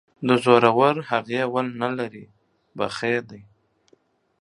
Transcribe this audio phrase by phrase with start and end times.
[0.27, 2.25] د زورورهغې ول نه لري
[2.77, 3.41] ،بخۍ دى.